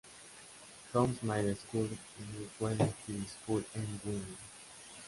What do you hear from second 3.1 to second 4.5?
School en Wheeling.